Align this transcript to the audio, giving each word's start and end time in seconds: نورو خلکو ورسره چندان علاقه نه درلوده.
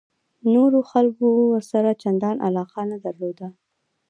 نورو 0.53 0.79
خلکو 0.91 1.25
ورسره 1.53 1.91
چندان 2.01 2.35
علاقه 2.47 2.81
نه 2.91 2.97
درلوده. 3.03 3.47